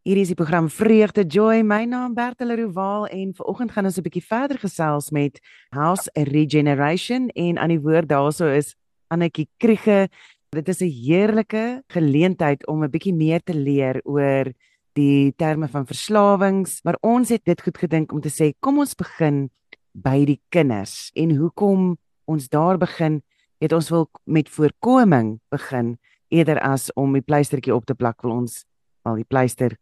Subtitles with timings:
[0.00, 1.58] Hierdie is die program Vreugde Joy.
[1.60, 5.40] My naam Bertel Rowaal en vanoggend gaan ons 'n bietjie verder gesels met
[5.76, 8.74] House Regeneration en aan die woord daarso is
[9.10, 10.08] Annetjie Kriege.
[10.48, 14.50] Dit is 'n heerlike geleentheid om 'n bietjie meer te leer oor
[14.94, 18.94] die terme van verslawings, maar ons het dit goed gedink om te sê kom ons
[18.94, 19.50] begin
[19.92, 23.22] by die kinders en hoekom ons daar begin,
[23.60, 25.98] het ons wil met voorkoming begin
[26.30, 28.64] eerder as om die pleistertjie op te plak wil ons
[29.04, 29.76] al die pleister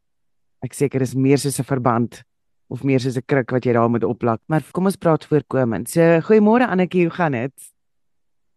[0.64, 2.22] ek seker is meer soos 'n verband
[2.68, 4.40] of meer soos 'n kruk wat jy daar moet opplak.
[4.46, 5.88] Maar kom ons praat voorkomend.
[5.88, 7.52] So goeiemôre Annetjie, hoe gaan dit?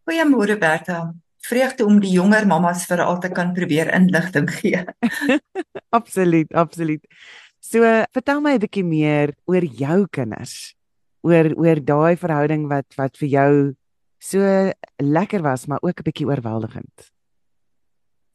[0.09, 1.13] Goeiemôre Bertha.
[1.41, 4.85] Vreugde om die jonger mammas vir altyd kan probeer inligting gee.
[5.97, 7.05] absoluut, absoluut.
[7.59, 10.75] So vertel my 'n bietjie meer oor jou kinders.
[11.23, 13.75] Oor oor daai verhouding wat wat vir jou
[14.19, 17.11] so lekker was, maar ook 'n bietjie oorweldigend.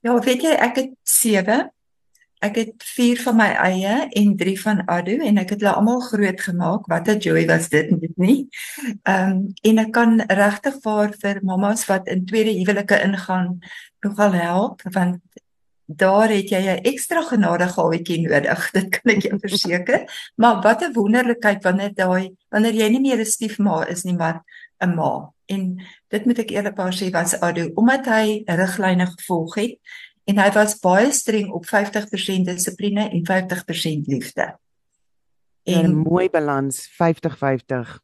[0.01, 1.71] Ja, weet jy, ek het 7
[2.45, 6.01] Ek het 4 van my eie en 3 van Adu en ek het hulle almal
[6.05, 6.87] groot gemaak.
[6.87, 8.49] Wat 'n joy was dit net nie.
[9.03, 13.59] Ehm um, en ek kan regtig vir vir mammas wat in tweede huwelike ingaan
[14.01, 15.21] nogal help want
[15.87, 18.71] daar het jy 'n ekstra genade gaweetjie nodig.
[18.77, 20.31] Dit kan ek jou verseker.
[20.35, 24.43] maar wat 'n wonderlikheid wanneer daai wanneer jy nie meer 'n stiefma is nie, maar
[24.81, 25.33] 'n ma.
[25.47, 29.79] En dit moet ek eerlikwaar sê was Adu omdat hy riglyne gevolg het
[30.27, 34.47] en hy was baie streng op 50% dissipline en 50% liefde.
[35.67, 37.99] En 'n mooi balans 50-50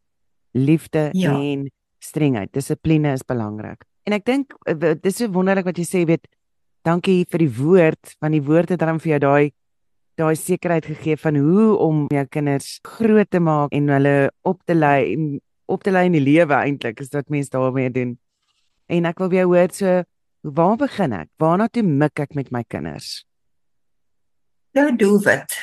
[0.50, 1.32] liefde ja.
[1.32, 2.52] en strengheid.
[2.52, 3.84] Dissipline is belangrik.
[4.02, 6.26] En ek dink eh, dis so wonderlik wat jy sê, weet,
[6.82, 9.52] dankie vir die woord, want die woord het dan vir jou daai
[10.20, 14.74] daai sekerheid gegee van hoe om jou kinders groot te maak en hulle op te
[14.74, 15.40] lei en
[15.72, 18.18] op te lei in die lewe eintlik is wat mense daarmee doen.
[18.92, 20.02] En ek wil weer hoor so
[20.42, 21.28] Waar begin ek?
[21.38, 23.22] Waarna toe mik ek met my kinders?
[24.74, 25.54] Ja, doelwit.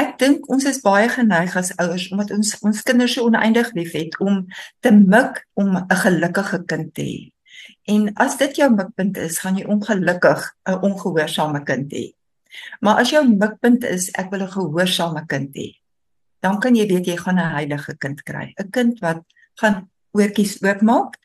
[0.00, 4.16] Ek dink ons is baie geneig as ouers omdat ons ons kinders so oneindig liefhet
[4.24, 4.46] om
[4.80, 7.18] te mik om 'n gelukkige kind te hê.
[7.84, 12.14] En as dit jou mikpunt is, gaan jy ongelukkig 'n ongehoorsame kind hê.
[12.80, 15.76] Maar as jou mikpunt is ek wil 'n gehoorsame kind hê,
[16.40, 19.20] dan kan jy weet jy gaan 'n heilige kind kry, 'n kind wat
[19.60, 21.18] gaan oortjies oopmaak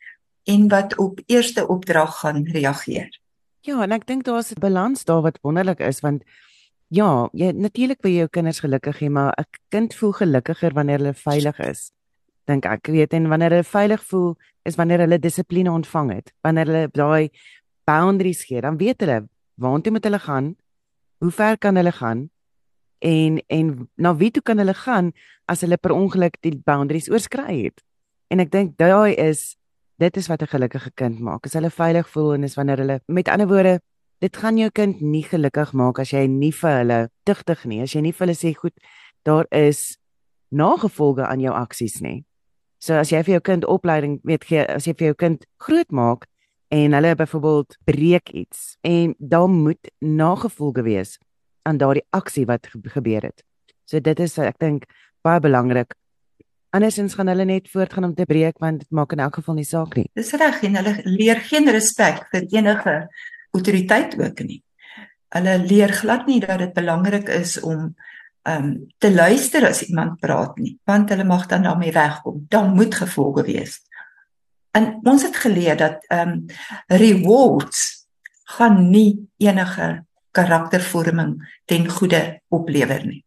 [0.43, 3.19] en wat op eerste opdrag gaan reageer.
[3.63, 6.23] Ja, en ek dink daar's 'n balans daar wat wonderlik is want
[6.87, 10.97] ja, jy natuurlik wil jy jou kinders gelukkig hê, maar 'n kind voel gelukkiger wanneer
[10.97, 11.91] hulle veilig is.
[12.45, 16.65] Dink ek, weet en wanneer hulle veilig voel is wanneer hulle dissipline ontvang het, wanneer
[16.65, 17.29] hulle daai
[17.85, 20.55] boundaries gee, dan weet hulle waartoe moet hulle gaan,
[21.19, 22.29] hoe ver kan hulle gaan
[22.99, 25.11] en en na wie toe kan hulle gaan
[25.45, 27.83] as hulle per ongeluk die boundaries oorskry het.
[28.27, 29.55] En ek dink daai is
[30.03, 31.45] dit is wat 'n gelukkige kind maak.
[31.45, 33.79] As hulle veilig voel en is wanneer hulle met ander woorde,
[34.19, 37.81] dit gaan jou kind nie gelukkig maak as jy nie vir hulle tugtig nie.
[37.81, 38.73] As jy nie vir hulle sê goed,
[39.23, 39.97] daar is
[40.49, 42.25] nagevolge aan jou aksies nie.
[42.79, 45.91] So as jy vir jou kind opleiding weet gee, as jy vir jou kind groot
[45.91, 46.25] maak
[46.69, 51.17] en hulle byvoorbeeld breek iets en daar moet nagevolge wees
[51.63, 53.43] aan daardie aksie wat gebeur het.
[53.85, 54.85] So dit is ek dink
[55.23, 55.95] baie belangrik
[56.73, 59.67] Andersins gaan hulle net voortgaan om te breek want dit maak in elk geval nie
[59.67, 60.07] saak nie.
[60.17, 62.93] Dis reg en hulle leer geen respek vir enige
[63.53, 64.63] autoriteit ook nie.
[65.37, 67.91] Hulle leer glad nie dat dit belangrik is om
[68.49, 72.41] um te luister as iemand praat nie, want hulle mag dan daarmee wegkom.
[72.49, 73.77] Daar moet gevolge wees.
[74.73, 76.41] En ons het geleer dat um
[76.87, 78.07] rewards
[78.57, 79.91] gaan nie enige
[80.33, 81.37] karaktervorming
[81.69, 83.21] ten goeie oplewer nie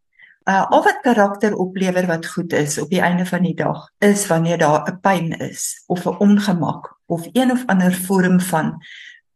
[0.46, 4.26] uh of wat karakter oplewer wat goed is op die einde van die dag is
[4.26, 8.78] wanneer daar 'n pyn is of 'n ongemak of een of ander vorm van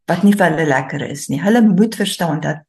[0.07, 1.43] wat nie vir hulle lekker is nie.
[1.43, 2.63] Hulle moet verstaan dat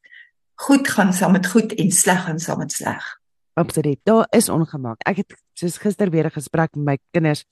[0.53, 3.19] goed gaan saam met goed en sleg gaan saam met sleg.
[3.53, 3.99] Absoluut.
[4.03, 5.01] Daar is ongemak.
[5.09, 7.45] Ek het soos gister weer 'n gesprek met my kinders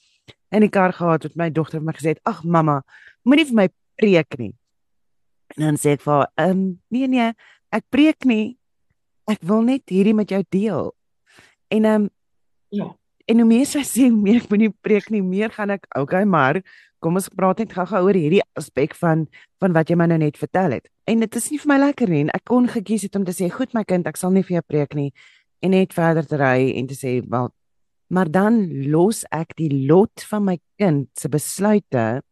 [0.49, 2.83] in die kar gehad met my dogter my gesê, "Ag mamma,
[3.23, 4.55] moenie vir my preek nie."
[5.57, 7.33] En dan sê ek vir haar, "Ehm, um, nee nee,
[7.71, 8.58] ek preek nie
[9.29, 10.91] ek wil net hierdie met jou deel.
[11.69, 12.09] En ehm um,
[12.69, 12.89] ja.
[13.29, 16.57] En hoe meer sy sê, meer ek moenie preek nie, meer gaan ek, okay, maar
[17.03, 19.27] kom ons praat net gou-gou oor hierdie aspek van
[19.61, 20.89] van wat jy my nou net vertel het.
[21.09, 22.23] En dit is nie vir my lekker nie.
[22.33, 24.65] Ek kon gekies het om te sê, "Goed my kind, ek sal nie vir jou
[24.67, 25.13] preek nie."
[25.61, 27.49] En net verder te ry en te sê, "Wel,
[28.07, 32.23] maar dan los ek die lot van my kind se besluite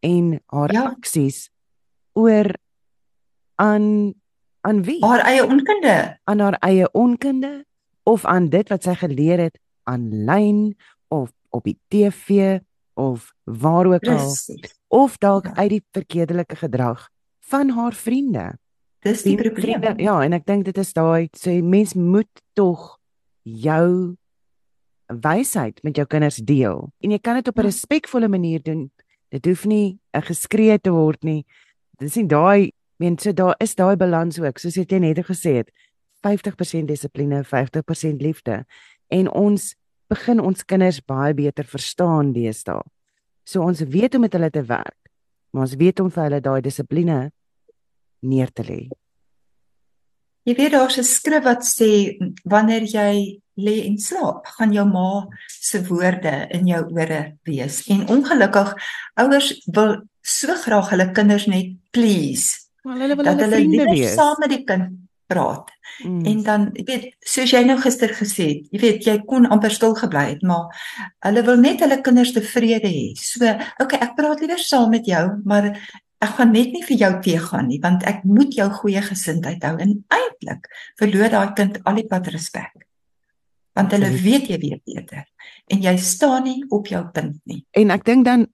[0.00, 0.82] en haar ja.
[0.90, 1.50] aksies
[2.12, 2.54] oor
[3.54, 4.14] aan
[4.64, 4.98] aan wie?
[5.04, 7.64] Haar eie onkunde, aan haar eie onkunde
[8.02, 9.58] of aan dit wat sy geleer het
[9.88, 10.72] aanlyn
[11.12, 12.58] of op die TV
[12.94, 14.32] of waar ook al
[14.88, 17.08] of dalk uit die verkeerdelike gedrag
[17.44, 18.52] van haar vriende.
[19.04, 19.82] Dis die probleem.
[19.82, 22.96] Vriende, ja, en ek dink dit is daai sê mens moet tog
[23.42, 24.16] jou
[25.12, 26.88] wysheid met jou kinders deel.
[27.04, 27.68] En jy kan dit op 'n ja.
[27.68, 28.90] respekvolle manier doen.
[29.28, 31.44] Dit hoef nie 'n geskree te word nie.
[31.98, 35.62] Dit is nie daai mens so daar is daai balans ook, soos jy net gesê
[35.62, 35.70] het.
[36.24, 38.64] 50% dissipline, 50% liefde.
[39.08, 39.74] En ons
[40.08, 42.80] begin ons kinders baie beter verstaan deesdae.
[43.44, 44.98] So ons weet hoe met hulle te werk.
[45.52, 47.18] Maar ons weet om vir hulle daai dissipline
[48.24, 48.80] neer te lê.
[50.44, 55.26] Jy weet daar's 'n skrif wat sê wanneer jy lê en slaap, gaan jou ma
[55.48, 57.86] se woorde in jou ore wees.
[57.88, 58.74] En ongelukkig
[59.16, 62.63] ouers wil so graag hulle kinders net please.
[62.84, 64.14] Maar hulle wil hulle vriende wees.
[64.16, 64.92] Saam met die kind
[65.30, 65.70] praat.
[66.04, 66.24] Mm.
[66.28, 69.72] En dan, jy weet, soos jy nou gister gesê het, jy weet, jy kon amper
[69.72, 70.68] stil gebly het, maar
[71.24, 73.06] hulle wil net hulle kinders tevrede hê.
[73.16, 77.12] So, okay, ek praat liewer saam met jou, maar ek gaan net nie vir jou
[77.24, 80.68] teëgaan nie, want ek moet jou goeie gesindheid hou en eintlik
[81.00, 82.84] verloor daai kind al die pad respek
[83.74, 85.24] want hulle weet jy weet beter
[85.72, 87.64] en jy staan nie op jou punt nie.
[87.74, 88.46] En ek dink dan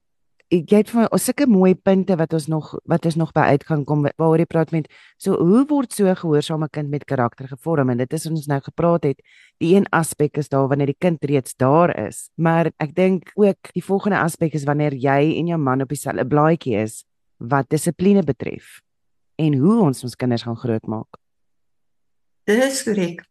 [0.51, 3.63] jy het vir ons sulke mooi punte wat ons nog wat ons nog by uit
[3.69, 4.89] gaan kom waaroor jy praat met
[5.21, 7.89] so hoe word so gehoorsame kind met karakter gevorm?
[7.93, 9.21] En dit is ons nou gepraat het
[9.63, 12.27] die een aspek is daar wanneer die kind reeds daar is.
[12.35, 16.27] Maar ek dink ook die volgende aspek is wanneer jy en jou man op dieselfde
[16.27, 17.05] blaadjie is
[17.39, 18.81] wat dissipline betref
[19.39, 21.15] en hoe ons ons kinders gaan grootmaak.
[22.49, 23.23] Dis korrek.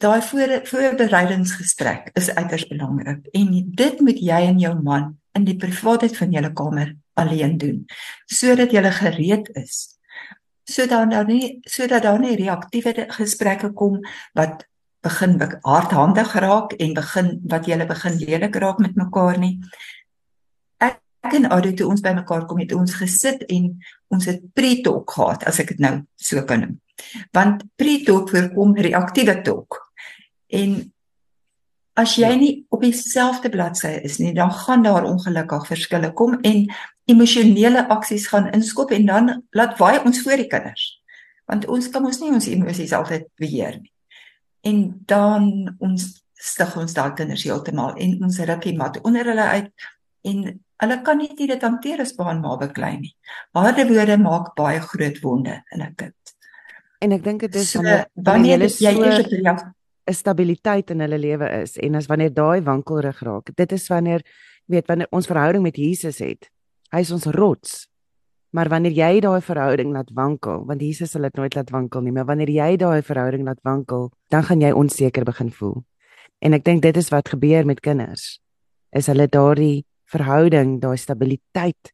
[0.00, 5.58] Daai voor voorbereidingsgesprek is uiters belangrik en dit moet jy en jou man in die
[5.60, 7.84] privaatheid van julle kamer alleen doen
[8.26, 9.98] sodat julle gereed is.
[10.66, 14.00] Sodat daar nie sodat daar nie reaktiewe gesprekke kom
[14.34, 14.66] wat
[15.06, 19.54] begin hardhandig raak en begin wat julle begin lelik raak met mekaar nie.
[20.82, 23.70] Ek, ek en Ado toe ons by mekaar kom het ons gesit en
[24.10, 26.76] ons het pre-talk gehad as ek dit nou so kan noem.
[27.36, 29.80] Want pre-talk voorkom reaktiewe talk.
[30.50, 30.78] En
[31.96, 32.36] as jy ja.
[32.36, 36.66] nie op dieselfde bladsy is nie, dan gaan daar ongelukkig verskille kom en
[37.08, 40.90] emosionele aksies gaan inskop en dan laat waai ons voor die kinders.
[41.46, 43.92] Want ons kan ons nie ons emosies altyd beheer nie.
[44.66, 46.06] En dan ons
[46.36, 49.88] stig ons daai kinders heeltemal en ons rukkie mat onder hulle uit
[50.26, 50.42] en
[50.82, 53.14] hulle kan nie dit hanteer as baan maar beklei nie.
[53.56, 56.36] Harde woorde maak baie groot wonde in 'n kind.
[57.00, 57.82] En ek dink dit is so,
[58.14, 59.42] wanneer jy so, eers op die
[60.06, 63.50] 'n stabiliteit in hulle lewe is en as wanneer daai wankelrig raak.
[63.54, 64.22] Dit is wanneer
[64.66, 66.48] weet wanneer ons verhouding met Jesus het.
[66.90, 67.86] Hy is ons rots.
[68.54, 72.12] Maar wanneer jy daai verhouding laat wankel, want Jesus sal dit nooit laat wankel nie,
[72.12, 75.82] maar wanneer jy daai verhouding laat wankel, dan gaan jy onseker begin voel.
[76.40, 78.38] En ek dink dit is wat gebeur met kinders.
[78.96, 81.92] Is hulle daardie verhouding, daai stabiliteit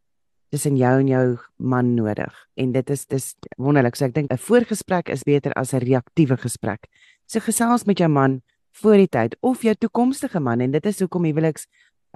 [0.53, 1.27] tussen jou en jou
[1.57, 2.33] man nodig.
[2.61, 3.97] En dit is dis wonderlik.
[3.97, 6.87] So ek dink 'n voorgesprek is beter as 'n reaktiewe gesprek
[7.33, 8.41] so gesels met jou man
[8.83, 11.67] voor die tyd of jou toekomstige man en dit is hoekom huweliks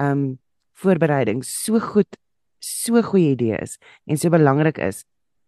[0.03, 0.39] um
[0.83, 2.19] voorbereiding so goed
[2.61, 5.05] so goeie idee is en so belangrik is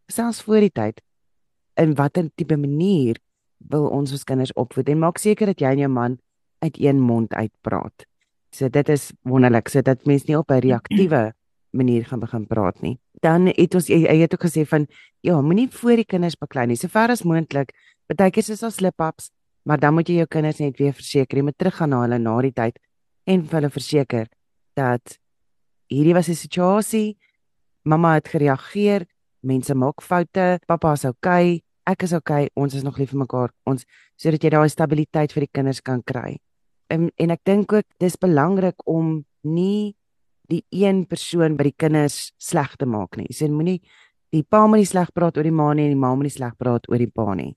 [0.08, 1.02] selfs voor die tyd
[1.78, 3.20] in watter tipe manier
[3.58, 6.18] wil ons ons kinders opvoed en maak seker dat jy en jou man
[6.64, 8.06] uit een mond uitpraat.
[8.50, 11.32] So dit is wonderlik sodat mense nie op 'n reaktiewe
[11.70, 12.98] manier gaan begin praat nie.
[13.20, 14.86] Dan het ons jy, jy het ook gesê van
[15.20, 16.76] ja, moenie voor die kinders baklei nie.
[16.76, 17.72] Sover as moontlik.
[18.06, 19.30] Partykeer is daar slip-ups
[19.68, 22.34] maar dan moet jy jou kinders net weer verseker, jy moet teruggaan na hulle na
[22.40, 22.78] die tyd
[23.28, 24.28] en vir hulle verseker
[24.78, 25.18] dat
[25.92, 27.18] hierdie was 'n situasie.
[27.84, 29.06] Mamma het gereageer.
[29.40, 30.60] Mense maak foute.
[30.66, 31.62] Pappa is okay.
[31.86, 32.48] Ek is okay.
[32.54, 33.50] Ons is nog lief vir mekaar.
[33.66, 33.84] Ons
[34.16, 36.38] sodat jy daai stabiliteit vir die kinders kan kry.
[36.90, 39.94] En en ek dink ook dis belangrik om nie
[40.48, 43.26] die een persoon by die kinders sleg te maak nie.
[43.28, 43.80] Jy sê moenie
[44.32, 46.36] die pa moet nie sleg praat oor die ma nie en die ma moet nie
[46.36, 47.54] sleg praat oor die pa nie.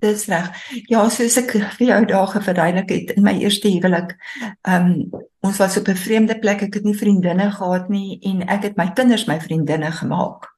[0.00, 0.50] Dis reg.
[0.90, 4.14] Ja, soos ek vir jou daag verduidelik het in my eerste huwelik,
[4.62, 6.62] ehm um, ons was op 'n vreemde plek.
[6.62, 10.48] Ek het nie vriendinne gehad nie en ek het my kinders my vriendinne gemaak.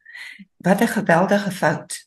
[0.57, 2.07] Wat 'n geweldige fout.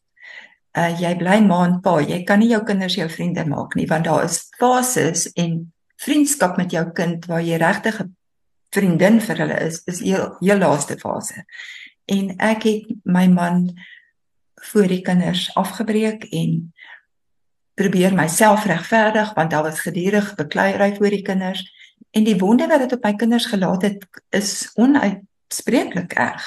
[0.77, 3.85] Uh jy bly ma en pa, jy kan nie jou kinders jou vriende maak nie
[3.87, 8.15] want daar is fases en vriendskap met jou kind waar jy regtig 'n
[8.73, 11.45] vriendin vir hulle is, is heel, heel laaste fase.
[12.05, 13.79] En ek het my man
[14.71, 16.72] voor die kinders afgebreek en
[17.73, 21.63] probeer myself regverdig want daar was gedurig bekleierery vir die kinders
[22.13, 26.45] en die wonde wat dit op my kinders gelaat het is onuitspreeklik erg.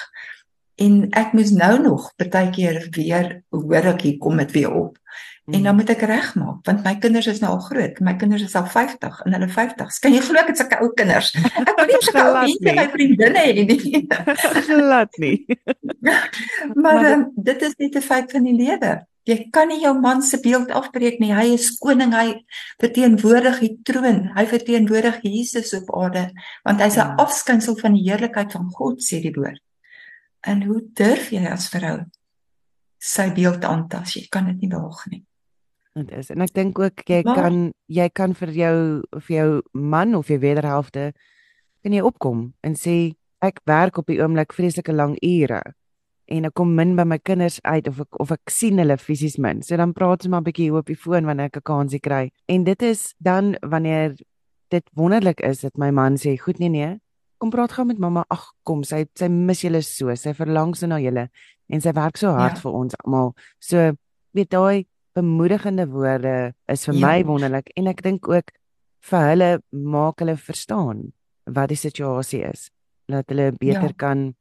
[0.77, 4.99] En ek moes nou nog partykeer weer hoor ek hier kom dit weer op.
[5.47, 7.99] En dan moet ek regmaak want my kinders is nou al groot.
[8.03, 10.01] My kinders is al 50 en hulle 50s.
[10.03, 11.33] Kan jy glo ek het sulke ou kinders?
[11.63, 14.07] Ek wil nie sulke ou mense my vriendinne hê nie.
[14.69, 15.37] Glad nie.
[16.07, 16.33] maar,
[16.83, 18.95] maar um, dit is net 'n feit van die lewe.
[19.27, 21.33] Jy kan nie jou man se beeld afbreek nie.
[21.35, 22.45] Hy is koning, hy
[22.83, 24.21] verteenwoordig die troon.
[24.37, 26.29] Hy verteenwoordig Jesus op aarde
[26.65, 27.15] want hy's 'n ja.
[27.19, 29.63] afskynsel van die heerlikheid van God sê die woord.
[30.47, 32.05] En hoe durf jy as vrou
[32.99, 34.15] sy beeld aantas?
[34.15, 35.25] Jy kan dit nie waag nie.
[35.97, 36.31] Dit is.
[36.31, 40.29] En ek dink ook jy maar, kan jy kan vir jou vir jou man of
[40.29, 41.13] jou wederhelfte
[41.83, 45.63] kan jy opkom en sê ek werk op die oomblik vreeslike lang ure
[46.27, 49.37] en ek kom min by my kinders uit of ek of ek sien hulle fisies
[49.43, 49.63] min.
[49.63, 52.31] So dan praat ons maar 'n bietjie op die foon wanneer ek 'n kansie kry.
[52.49, 54.17] En dit is dan wanneer
[54.71, 57.01] dit wonderlik is dat my man sê, "Goed nee nee,
[57.39, 58.25] kom praat gou met mamma.
[58.31, 60.15] Ag, kom, sy sy mis julle so.
[60.15, 61.29] Sy verlang so na julle
[61.69, 62.61] en sy werk so hard ja.
[62.61, 63.93] vir ons almal." So
[64.33, 67.07] weet daai bemoedigende woorde is vir ja.
[67.07, 68.53] my wonderlik en ek dink ook
[69.01, 71.13] vir hulle maak hulle verstaan
[71.47, 72.71] wat die situasie is
[73.09, 73.97] dat hulle beter ja.
[73.97, 74.35] kan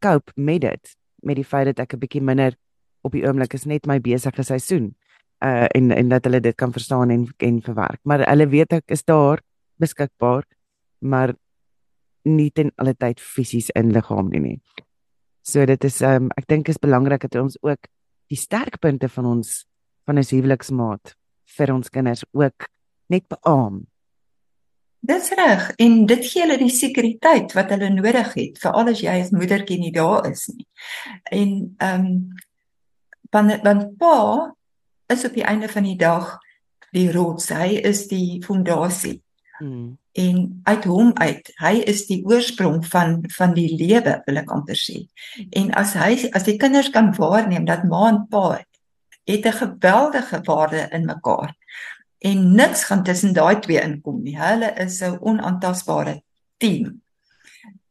[0.00, 2.56] cope met dit met die feit dat ek 'n bietjie minder
[3.02, 4.94] op die oomblik is net my besige seisoen
[5.42, 8.90] uh en en dat hulle dit kan verstaan en en verwerk maar hulle weet ek
[8.90, 9.40] is daar
[9.76, 10.44] beskikbaar
[11.00, 11.34] maar
[12.24, 14.60] nie ten alle tyd fisies in liggaam nie nie
[15.42, 17.88] so dit is um ek dink is belangrik dat ons ook
[18.30, 19.66] die sterkpunte van ons
[20.06, 21.14] van 'n huweliksmaat
[21.56, 22.68] vir ons kinders ook
[23.08, 23.86] net beam.
[25.02, 29.00] Dis reg en dit gee hulle die sekuriteit wat hulle nodig het vir al as
[29.02, 30.66] jy as moedertjie nie daar is nie.
[31.34, 32.14] En ehm um,
[33.32, 34.16] want want pa
[35.12, 36.36] is op die einde van die dag
[36.92, 39.22] die rots, hy is die fondasie.
[39.58, 39.96] Hmm.
[40.12, 44.76] En uit hom uit, hy is die oorsprong van van die lewe, wil ek amper
[44.76, 45.06] sê.
[45.56, 48.60] En as hy as die kinders kan waarneem dat ma en pa
[49.24, 51.56] het 'n geweldige waarde in mekaar.
[52.22, 54.36] En niks gaan tussen daai twee inkom nie.
[54.38, 56.22] Hulle is 'n onaantastbare
[56.56, 57.02] team.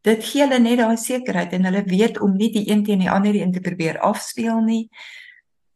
[0.02, 3.12] Dit gee hulle net daai sekerheid en hulle weet om nie die een teen die
[3.12, 4.90] ander een te probeer afspeel nie.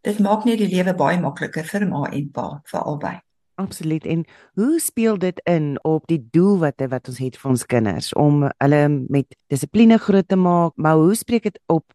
[0.02, 3.20] Dit maak net die lewe baie makliker vir ma en pa vir albei.
[3.56, 4.06] Absoluut.
[4.06, 8.50] En hoe speel dit in op die doelwitte wat ons het vir ons kinders om
[8.58, 11.94] hulle met dissipline groot te maak, maar hoe spreek dit op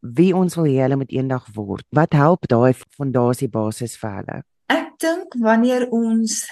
[0.00, 1.84] wie ons wil hê hulle moet eendag word.
[1.88, 4.42] Wat help daai fondasie basis vir hulle?
[4.66, 6.44] Ek dink wanneer ons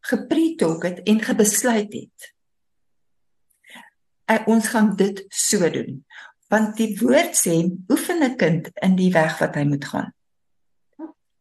[0.00, 2.32] gepreetok het en gebesluit het
[4.32, 6.02] ek ons gaan dit so doen.
[6.52, 7.54] Want die woord sê
[7.90, 10.12] oefen 'n kind in die weg wat hy moet gaan.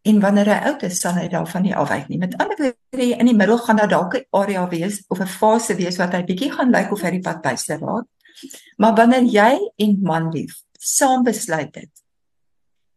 [0.02, 2.18] En wanneer hy oud is sal hy daarvan nie afwyk nie.
[2.18, 5.76] Met ander woorde in die middel gaan daar dalk 'n area wees of 'n fase
[5.76, 8.08] wees wat hy bietjie gaan lyk of hy die pad byste raak.
[8.78, 12.01] Maar wanneer jy en man lief saam besluit het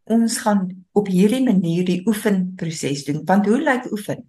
[0.05, 3.23] ons gaan op hierdie manier die oefenproses doen.
[3.25, 4.25] Want hoe lyk oefen?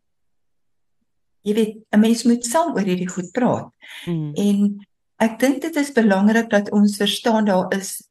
[1.45, 3.69] Jy weet 'n mens moet saam oor hierdie goed praat.
[4.05, 4.33] Mm.
[4.33, 4.85] en
[5.17, 8.03] ek dink dit is belangrik dat ons verstaan daar is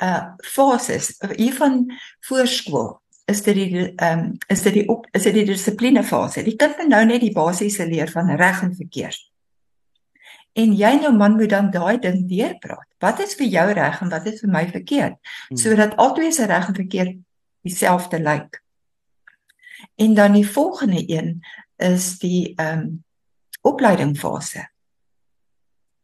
[0.00, 1.18] 'n uh, fases.
[1.36, 5.44] Hier van voorskool is dit die ehm um, is dit die op is dit die
[5.44, 6.42] dissipline fase.
[6.42, 9.31] Die kind moet nou net die basiese leer van reg en verkeerd
[10.52, 12.88] En jy nou man moet dan daai ding deurpraat.
[13.00, 15.16] Wat is vir jou reg en wat is vir my verkeerd?
[15.48, 15.56] Hmm.
[15.56, 17.16] Sodat albei se reg en verkeerd
[17.64, 18.60] dieselfde lyk.
[19.96, 21.40] En dan die volgende een
[21.76, 23.00] is die ehm um,
[23.62, 24.64] opleidingfase.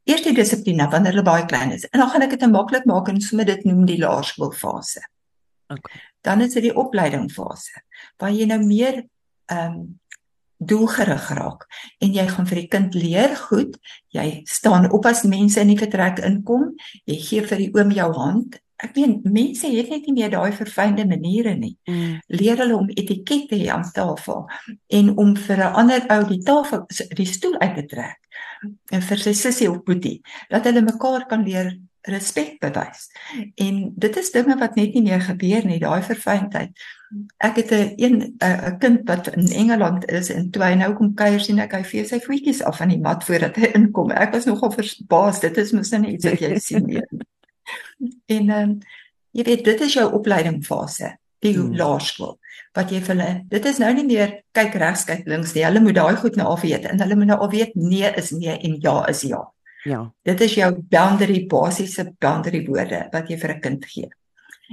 [0.07, 1.88] Eers die dissipline wanneer hulle baie klein is.
[1.90, 5.02] En dan gaan ek dit maklik maak en sommer dit noem die laerskoolfase.
[5.69, 6.00] Okay.
[6.23, 7.83] Dan is dit die opleidingfase
[8.17, 9.02] waar jy nou meer
[9.52, 9.99] ehm um,
[10.59, 11.67] doelgerig raak.
[12.03, 13.77] En jy gaan vir die kind leer goed.
[14.15, 16.73] Jy staan op as mense in die vertrek inkom.
[17.09, 18.59] Jy gee vir die oom jou hand.
[18.79, 21.75] Ek weet mense het net nie meer daai verfynde maniere nie.
[21.91, 22.21] Mm.
[22.29, 24.47] leer hulle om etikette hier aan tafel
[24.87, 26.87] en om vir 'n ander ou die tafel
[27.17, 28.19] die stoel uit te trek
[28.93, 31.73] en vir sy sussie of boetie dat hulle mekaar kan leer
[32.09, 33.09] respek bewys.
[33.55, 36.87] En dit is dinge wat net nie meer gebeur nie, daai verfynheid.
[37.41, 41.15] Ek het 'n een 'n kind wat in Engeland is en toe hy nou kom
[41.15, 44.11] kuier sien ek hy vee sy voetjies af van die mat voordat hy inkom.
[44.11, 45.41] Ek was nogal verbaas.
[45.41, 47.03] Dit is mos nou net iets wat jy sien nie.
[48.27, 48.79] En ehm um,
[49.31, 51.75] jy weet dit is jou opleidingfase, die hmm.
[51.77, 52.38] laerskool.
[52.73, 55.65] Wat jy vir hulle, dit is nou nie meer kyk regs kyk links nie.
[55.65, 58.31] Hulle moet daai goed nou al weet en hulle moet nou al weet nee is
[58.31, 59.53] nee en ja is ja.
[59.88, 60.00] Ja.
[60.23, 64.09] Dit is jou boundary basiese boundary woorde wat jy vir 'n kind gee.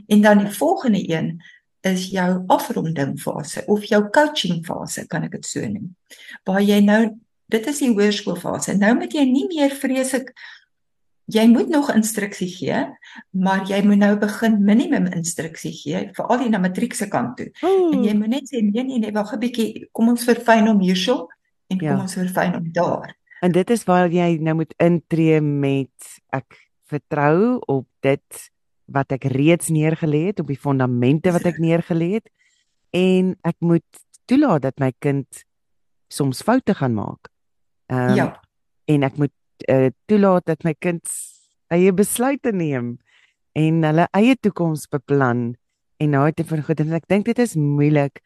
[0.07, 1.41] En dan die volgende een
[1.81, 5.95] is jou afronding fase of jou coaching fase kan ek dit so noem.
[6.43, 8.77] Waar jy nou dit is die hoërskoolfase.
[8.77, 10.33] Nou moet jy nie meer vreeslik
[11.25, 12.81] jy moet nog instruksie gee,
[13.33, 17.37] maar jy moet nou begin minimum instruksie gee vir al die na matriek se kant
[17.39, 17.47] toe.
[17.65, 17.93] Oh.
[17.95, 20.79] En jy moet net sê nee nee nee, wag 'n bietjie, kom ons verfyn hom
[20.79, 21.27] hierso
[21.69, 22.01] en kom ja.
[22.01, 23.15] ons verfyn hom daar.
[23.43, 28.45] En dit is waar jy nou moet intree met ek vertrou op dit
[28.85, 32.29] wat ek reeds neergelê het, op die fondamente wat ek neergelê het
[32.95, 35.43] en ek moet toelaat dat my kind
[36.07, 37.31] soms foute gaan maak.
[37.91, 38.27] Ehm um, ja.
[38.85, 39.33] En ek moet
[39.69, 41.09] uh, toelaat dat my kind
[41.73, 42.97] eie besluite neem
[43.57, 45.55] en hulle eie toekoms beplan
[45.97, 48.21] en nou het vir goed en ek dink dit is moeilik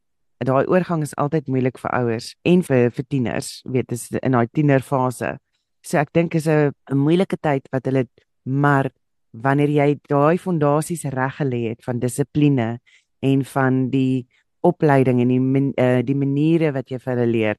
[0.47, 3.61] daai oorgang is altyd moeilik vir ouers en vir vir tieners.
[3.65, 5.37] Weet dis in daai tienerfase.
[5.83, 8.07] So ek dink is 'n moeilike tyd wat hulle
[8.45, 8.89] maar
[9.33, 12.79] wanneer jy daai fondasies reg gelê het van dissipline
[13.21, 14.27] en van die
[14.61, 17.57] opleiding en die uh, die maniere wat jy vir hulle leer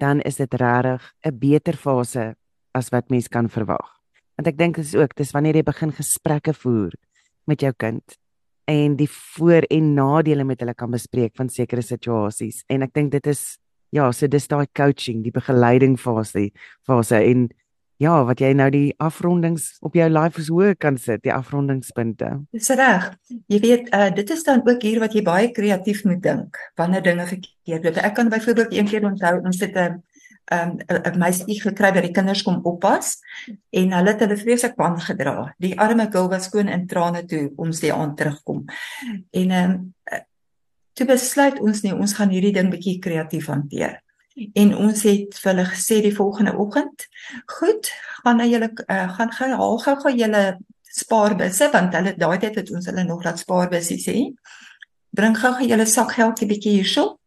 [0.00, 2.34] dan is dit regtig 'n beter fase
[2.72, 4.00] as wat mens kan verwag.
[4.36, 6.92] Want ek dink dit is ook dis wanneer jy begin gesprekke voer
[7.44, 8.16] met jou kind
[8.70, 13.12] en die voor en nadele met hulle kan bespreek van sekere situasies en ek dink
[13.12, 13.58] dit is
[13.90, 16.50] ja, so dis daai coaching, die begeleiding fase
[16.86, 17.48] fase en
[18.00, 22.30] ja, wat jy nou die afrondings op jou life is hoe kan sit, die afrondingspunte.
[22.54, 23.10] Dis reg.
[23.52, 27.04] Jy weet, uh, dit is dan ook hier wat jy baie kreatief moet dink wanneer
[27.04, 28.00] dinge verkeerd loop.
[28.00, 30.00] Ek kan byvoorbeeld een keer onthou ons het 'n
[30.52, 30.78] uh, um,
[31.12, 33.18] 'n meisie gekry by die kinders kom oppas
[33.70, 35.54] en hulle het hulle vreeslik bang gedra.
[35.58, 38.64] Die arme girl was skoon in trane toe ons die aand terugkom.
[39.30, 39.92] En ehm um,
[40.92, 44.00] toe besluit ons nie ons gaan hierdie ding bietjie kreatief hanteer.
[44.54, 47.06] En ons het vir hulle gesê die volgende oggend,
[47.46, 47.90] goed,
[48.22, 50.58] gaan na julle uh, gaan gaan haal gou-gou julle
[50.90, 54.16] spaarbusse want hulle daai tyd het ons hulle nog laat spaarbusse sê
[55.10, 57.18] bring gou-gou julle sakgeldjie bietjie hierso.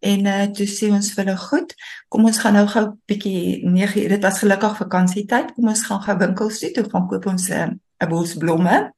[0.00, 1.74] En uh toe sê ons vir hulle goed,
[2.08, 5.52] kom ons gaan nou gou bietjie 9 ure, dit was gelukkig vakansietyd.
[5.56, 7.68] Kom ons gaan gou winkels toe, toe gaan koop ons 'n uh,
[8.00, 8.92] 'n bos blomme.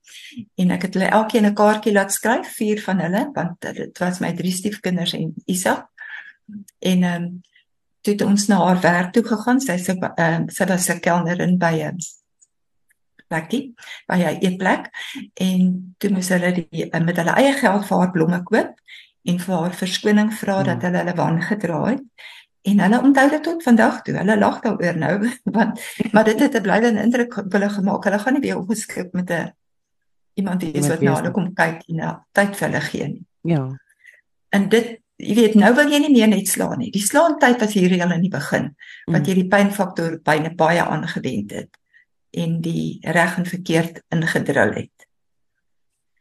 [0.60, 4.20] En ek het hulle elkeen 'n kaartjie laat skryf, vier van hulle, want dit was
[4.20, 5.86] my drie stiefkinders en Isak.
[6.78, 7.40] En ehm um,
[8.00, 9.60] toe het ons na haar werk toe gegaan.
[9.60, 11.96] Sy sê ehm sy was 'n kelnerin by 'n
[13.30, 13.62] plekkie
[14.10, 14.90] by 'n eetplek
[15.46, 18.74] en toe moes hulle die eh, met hulle eie geld vir haar blomme koop
[19.30, 20.68] en vir haar verskoning vra hmm.
[20.70, 22.04] dat hulle hulle wan gedra het.
[22.68, 24.16] En hulle onthou dit tot vandag toe.
[24.18, 25.14] Hulle lag daaroor nou
[25.56, 25.80] want
[26.12, 28.04] maar dit het 'n blywende indruk op hulle gemaak.
[28.04, 29.52] Hulle gaan nie weer opgeskep met 'n
[30.34, 33.26] iemand die is wat nou hulle kom kyk en nou tyd vir hulle gee nie.
[33.42, 33.68] Ja.
[34.48, 36.90] En dit jy weet nou wil jy nie meer net slaan nie.
[36.90, 38.74] Die slaan tyd was hier al in die begin
[39.06, 39.28] wat hmm.
[39.28, 41.79] jy die pynfaktor byne baie aangewend het
[42.30, 45.06] en die reg en verkeerd ingedrul het.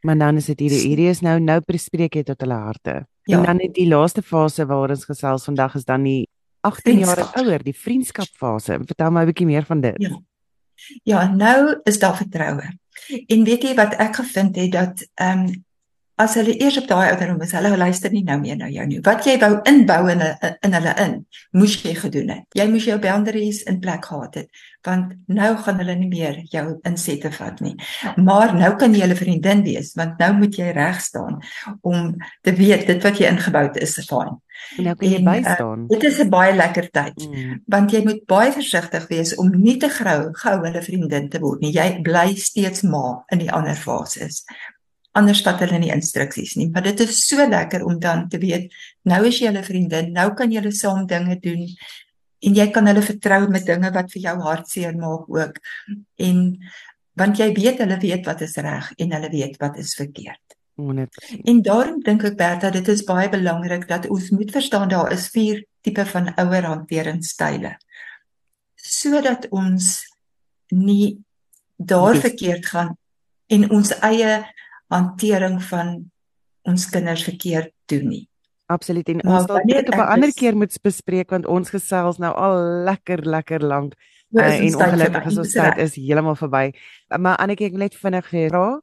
[0.00, 3.06] Maar dan is dit hierdie hierdie is nou nou bespreek jy tot hulle harte.
[3.28, 3.38] Ja.
[3.38, 6.28] En dan net die laaste fase waar ons gesels vandag is dan die
[6.60, 8.80] 18 jaar ouer, die vriendskapfase.
[8.86, 9.96] Vertel my 'n bietjie meer van dit.
[9.98, 10.20] Ja.
[11.02, 12.78] Ja, nou is daar vertroue.
[13.26, 15.64] En weet jy wat ek gevind het dat ehm um,
[16.20, 18.98] as hulle eers op daai ouderdom is, hulle luister nie nou meer na jou nie.
[19.04, 20.24] Wat jy wou inbou in
[20.66, 21.14] in hulle in,
[21.56, 22.44] moes jy gedoen het.
[22.58, 26.66] Jy moes jou boundaries in plek gehad het, want nou gaan hulle nie meer jou
[26.88, 27.74] insette vat nie.
[28.20, 31.40] Maar nou kan jy hulle vriendin wees, want nou moet jy reg staan
[31.80, 32.12] om
[32.44, 34.36] te weet dit wat jy ingebou het is fyn.
[34.76, 35.86] En nou kan jy bystaan.
[35.86, 37.62] Uh, dit is 'n baie lekker tyd, mm.
[37.66, 41.64] want jy moet baie versigtig wees om nie te gou gou hulle vriendin te word
[41.64, 41.72] nie.
[41.72, 44.44] Jy bly steeds ma in die ander fases
[45.18, 46.68] anders vat hulle nie instruksies nie.
[46.70, 48.70] Maar dit is so lekker om dan te weet
[49.08, 51.66] nou is jy hulle vriendin, nou kan julle saam dinge doen
[52.40, 55.58] en jy kan hulle vertrou met dinge wat vir jou hartseer maak ook.
[56.22, 56.46] En
[57.20, 60.40] want jy weet hulle weet wat is reg en hulle weet wat is verkeerd.
[60.80, 61.16] Net.
[61.44, 65.26] En daarom dink ek Bertha, dit is baie belangrik dat ons moet verstaan daar is
[65.34, 67.74] vier tipe van ouer hanteringsstyle.
[68.80, 69.90] Sodat ons
[70.72, 71.20] nie
[71.76, 72.94] daar verkeerd gaan
[73.52, 74.40] en ons eie
[74.90, 76.10] hantering van
[76.68, 78.24] ons kinders verkeerd doen nie.
[78.70, 82.32] Absoluut en ons sal dit op 'n ander keer moet bespreek want ons gesels nou
[82.34, 83.94] al lekker lekker lank
[84.34, 86.70] uh, en ongelukkig is ons tyd is heeltemal verby.
[87.18, 88.80] Maar Annetjie ek wil net vinnig vra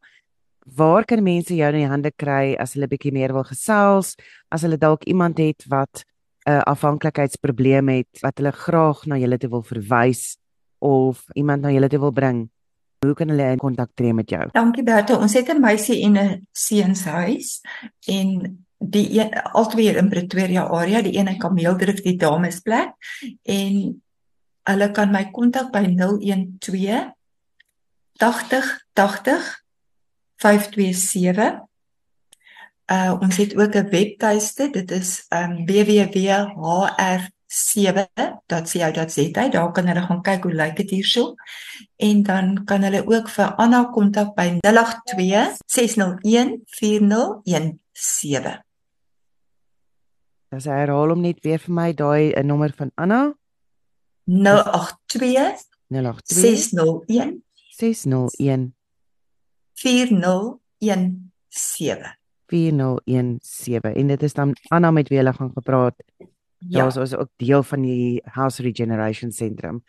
[0.76, 4.18] waar kan mense jou in die hande kry as hulle bietjie meer wil gesels,
[4.52, 6.04] as hulle dalk iemand het wat
[6.48, 10.38] 'n uh, afhanklikheidsprobleem het wat hulle graag na julle toe wil verwys
[10.80, 12.50] of iemand na julle toe wil bring?
[13.06, 14.48] Hoe kan hulle in kontak tree met jou?
[14.52, 15.18] Dankie Bertha.
[15.18, 17.62] Ons het 'n meisie en 'n seenshuis
[18.08, 22.94] en die een, albei in Pretoria area, die een in Kameeldrift, die damesplek
[23.44, 24.02] en
[24.64, 27.14] hulle kan my kontak by 012
[28.18, 29.64] 80 80
[30.36, 31.66] 527.
[32.88, 34.70] Uh ons het ook 'n webtuiste.
[34.70, 39.50] Dit is um www.hr 7.co.za.
[39.50, 41.36] Daar kan hulle gaan kyk hoe lyk dit hierso.
[41.96, 48.62] En dan kan hulle ook vir Anna kontak by 082 601 4017.
[50.48, 53.34] Dis herhaal hom net weer vir my daai 'n nommer van Anna
[54.24, 57.44] 082 082 601
[57.78, 58.76] 601
[59.74, 62.16] 4017.
[62.48, 65.96] 4017 en dit is dan Anna met wie hulle gaan gepraat.
[66.58, 69.84] Ja, ons is ook deel van die House Regeneration Sentrum.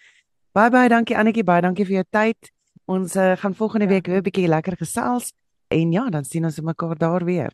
[0.53, 2.51] Bye bye, dankie Annetjie, baie dankie vir jou tyd.
[2.89, 3.93] Ons uh, gaan volgende ja.
[3.93, 5.33] week weer 'n bietjie lekker gesels
[5.69, 7.53] en ja, dan sien ons mekaar daar weer.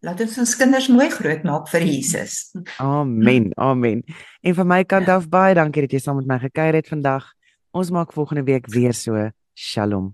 [0.00, 2.54] Laat ons ons kinders mooi grootmaak vir Jesus.
[2.78, 3.50] Amen.
[3.56, 4.00] Amen.
[4.40, 5.18] En van my kant ja.
[5.18, 7.26] af baie dankie dat jy saam met my gekuier het vandag.
[7.76, 9.28] Ons maak volgende week weer so.
[9.54, 10.08] Shalom.